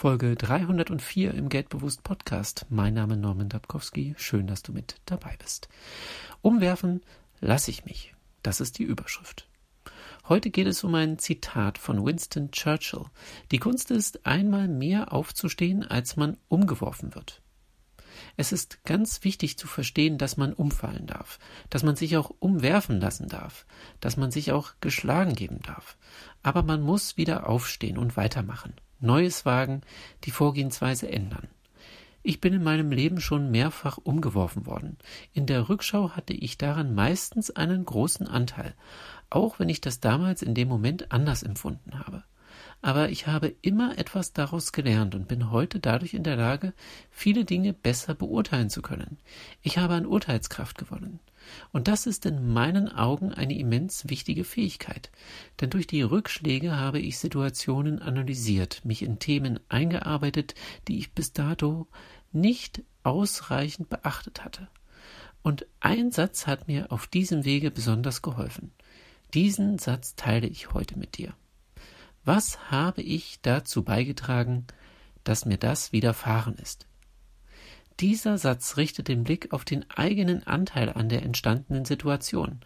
[0.00, 2.66] Folge 304 im Geldbewusst Podcast.
[2.68, 4.14] Mein Name Norman Dabkowski.
[4.16, 5.68] Schön, dass du mit dabei bist.
[6.40, 7.00] Umwerfen
[7.40, 8.14] lasse ich mich.
[8.44, 9.48] Das ist die Überschrift.
[10.28, 13.06] Heute geht es um ein Zitat von Winston Churchill.
[13.50, 17.42] Die Kunst ist, einmal mehr aufzustehen, als man umgeworfen wird.
[18.36, 21.40] Es ist ganz wichtig zu verstehen, dass man umfallen darf,
[21.70, 23.66] dass man sich auch umwerfen lassen darf,
[23.98, 25.98] dass man sich auch geschlagen geben darf.
[26.44, 28.74] Aber man muss wieder aufstehen und weitermachen.
[29.00, 29.82] Neues wagen,
[30.24, 31.48] die Vorgehensweise ändern.
[32.22, 34.98] Ich bin in meinem Leben schon mehrfach umgeworfen worden.
[35.32, 38.74] In der Rückschau hatte ich daran meistens einen großen Anteil,
[39.30, 42.24] auch wenn ich das damals in dem Moment anders empfunden habe.
[42.80, 46.72] Aber ich habe immer etwas daraus gelernt und bin heute dadurch in der Lage,
[47.10, 49.18] viele Dinge besser beurteilen zu können.
[49.62, 51.20] Ich habe an Urteilskraft gewonnen.
[51.72, 55.10] Und das ist in meinen Augen eine immens wichtige Fähigkeit,
[55.60, 60.54] denn durch die Rückschläge habe ich Situationen analysiert, mich in Themen eingearbeitet,
[60.88, 61.86] die ich bis dato
[62.32, 64.68] nicht ausreichend beachtet hatte.
[65.42, 68.72] Und ein Satz hat mir auf diesem Wege besonders geholfen.
[69.34, 71.34] Diesen Satz teile ich heute mit dir.
[72.28, 74.66] Was habe ich dazu beigetragen,
[75.24, 76.86] dass mir das widerfahren ist?
[78.00, 82.60] Dieser Satz richtet den Blick auf den eigenen Anteil an der entstandenen Situation.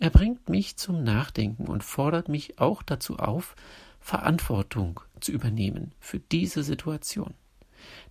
[0.00, 3.54] Er bringt mich zum Nachdenken und fordert mich auch dazu auf,
[4.00, 7.34] Verantwortung zu übernehmen für diese Situation.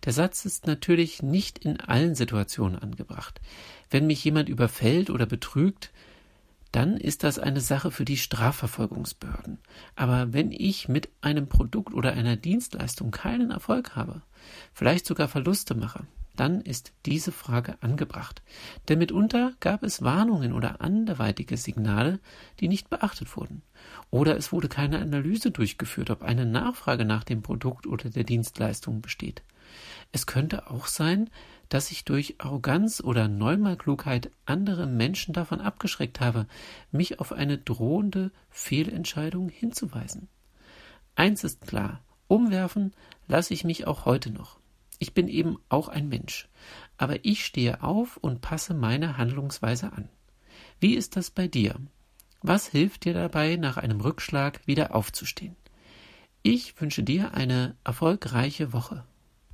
[0.05, 3.41] Der Satz ist natürlich nicht in allen Situationen angebracht.
[3.89, 5.91] Wenn mich jemand überfällt oder betrügt,
[6.75, 9.59] dann ist das eine Sache für die Strafverfolgungsbehörden.
[9.95, 14.23] Aber wenn ich mit einem Produkt oder einer Dienstleistung keinen Erfolg habe,
[14.73, 18.41] vielleicht sogar Verluste mache, dann ist diese Frage angebracht.
[18.89, 22.19] Denn mitunter gab es Warnungen oder anderweitige Signale,
[22.59, 23.61] die nicht beachtet wurden.
[24.11, 28.99] Oder es wurde keine Analyse durchgeführt, ob eine Nachfrage nach dem Produkt oder der Dienstleistung
[28.99, 29.43] besteht.
[30.11, 31.29] Es könnte auch sein,
[31.69, 36.47] dass ich durch Arroganz oder Neumalklugheit andere Menschen davon abgeschreckt habe,
[36.91, 40.27] mich auf eine drohende Fehlentscheidung hinzuweisen.
[41.15, 42.93] Eins ist klar, umwerfen
[43.27, 44.59] lasse ich mich auch heute noch.
[44.99, 46.47] Ich bin eben auch ein Mensch,
[46.97, 50.09] aber ich stehe auf und passe meine Handlungsweise an.
[50.79, 51.75] Wie ist das bei dir?
[52.41, 55.55] Was hilft dir dabei, nach einem Rückschlag wieder aufzustehen?
[56.43, 59.03] Ich wünsche dir eine erfolgreiche Woche.